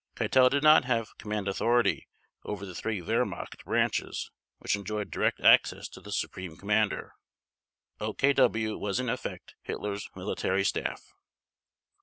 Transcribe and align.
Keitel 0.15 0.49
did 0.49 0.63
not 0.63 0.83
have 0.85 1.15
command 1.19 1.47
authority 1.47 2.07
over 2.43 2.65
the 2.65 2.73
three 2.73 3.01
Wehrmacht 3.01 3.63
branches 3.65 4.31
which 4.57 4.75
enjoyed 4.75 5.11
direct 5.11 5.39
access 5.41 5.87
to 5.89 6.01
the 6.01 6.11
Supreme 6.11 6.57
Commander. 6.57 7.13
OKW 7.99 8.79
was 8.79 8.99
in 8.99 9.09
effect 9.09 9.53
Hitler's 9.61 10.09
military 10.15 10.63
staff. 10.63 11.03